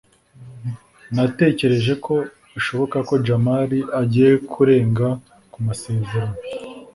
natekereje 1.15 1.93
ko 2.05 2.15
bishoboka 2.53 2.97
ko 3.07 3.13
jamali 3.25 3.79
agiye 4.01 4.31
kurenga 4.51 5.07
ku 5.51 5.57
masezerano 5.67 6.37